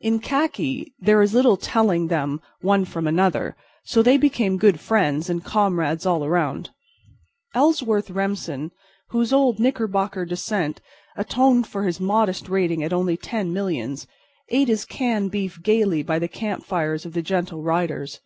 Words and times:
In 0.00 0.18
khaki 0.18 0.92
there 0.98 1.22
is 1.22 1.32
little 1.32 1.56
telling 1.56 2.08
them 2.08 2.42
one 2.60 2.84
from 2.84 3.06
another, 3.06 3.56
so 3.84 4.02
they 4.02 4.18
became 4.18 4.58
good 4.58 4.78
friends 4.78 5.30
and 5.30 5.42
comrades 5.42 6.04
all 6.04 6.22
around. 6.22 6.68
Ellsworth 7.54 8.10
Remsen, 8.10 8.72
whose 9.08 9.32
old 9.32 9.58
Knickerbocker 9.58 10.26
descent 10.26 10.82
atoned 11.16 11.66
for 11.66 11.84
his 11.84 11.98
modest 11.98 12.50
rating 12.50 12.84
at 12.84 12.92
only 12.92 13.16
ten 13.16 13.54
millions, 13.54 14.06
ate 14.50 14.68
his 14.68 14.84
canned 14.84 15.30
beef 15.30 15.58
gayly 15.62 16.02
by 16.02 16.18
the 16.18 16.28
campfires 16.28 17.06
of 17.06 17.14
the 17.14 17.22
Gentle 17.22 17.62
Riders. 17.62 18.20